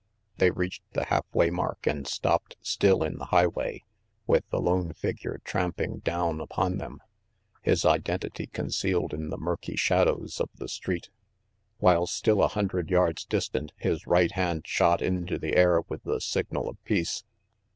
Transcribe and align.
They 0.39 0.49
reached 0.49 0.81
the 0.93 1.05
half 1.05 1.25
way 1.31 1.51
mark 1.51 1.85
and 1.85 2.07
stopped 2.07 2.55
still 2.59 3.03
in 3.03 3.19
the 3.19 3.25
highway, 3.25 3.83
with 4.25 4.49
the 4.49 4.59
lone 4.59 4.93
figure 4.93 5.39
tramping 5.43 5.99
down 5.99 6.41
upon 6.41 6.79
them, 6.79 7.01
his 7.61 7.85
identity 7.85 8.47
concealed 8.47 9.13
in 9.13 9.29
the 9.29 9.37
murky 9.37 9.75
shadows 9.75 10.39
of 10.41 10.49
the 10.55 10.67
street. 10.67 11.11
While 11.77 12.07
still 12.07 12.41
a 12.41 12.47
hundred 12.47 12.89
yards 12.89 13.25
distant, 13.25 13.73
his 13.77 14.07
right 14.07 14.31
hand 14.31 14.65
shot 14.65 15.03
into 15.03 15.37
the 15.37 15.55
air 15.55 15.81
with 15.87 16.01
the 16.01 16.19
signal 16.19 16.67
of 16.67 16.83
peace. 16.83 17.23